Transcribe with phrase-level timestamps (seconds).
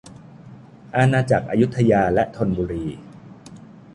[0.95, 2.85] อาณาจักรอยุธยาและธนบุรี